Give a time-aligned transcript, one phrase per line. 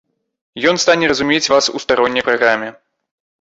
[0.71, 2.73] Ён стане разумець вас у старонняй праграме.